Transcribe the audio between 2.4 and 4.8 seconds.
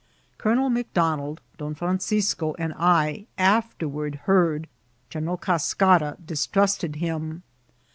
and^ as I afterward heard,